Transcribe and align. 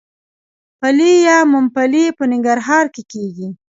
پلی 0.79 1.13
یا 1.27 1.37
ممپلی 1.53 2.05
په 2.17 2.23
ننګرهار 2.31 2.85
کې 2.93 3.03
کیږي. 3.11 3.47